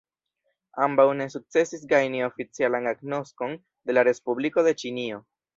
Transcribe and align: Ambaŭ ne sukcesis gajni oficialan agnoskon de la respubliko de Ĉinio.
Ambaŭ 0.85 1.05
ne 1.19 1.27
sukcesis 1.33 1.83
gajni 1.93 2.23
oficialan 2.29 2.91
agnoskon 2.95 3.55
de 3.61 3.99
la 3.99 4.09
respubliko 4.09 4.69
de 4.71 4.79
Ĉinio. 4.85 5.25